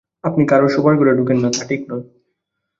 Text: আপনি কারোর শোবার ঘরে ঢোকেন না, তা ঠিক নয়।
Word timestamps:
আপনি 0.23 0.43
কারোর 0.45 0.69
শোবার 0.69 0.93
ঘরে 0.97 1.17
ঢোকেন 1.17 1.37
না, 1.43 1.49
তা 1.55 1.61
ঠিক 1.69 1.81
নয়। 1.89 2.03